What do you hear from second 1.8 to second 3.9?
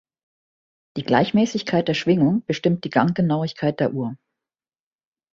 der Schwingung bestimmt die Ganggenauigkeit